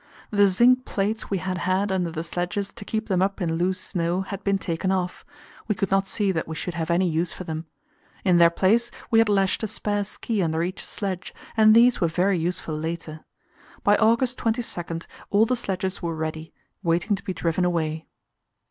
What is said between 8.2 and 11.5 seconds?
In their place we had lashed a spare ski under each sledge,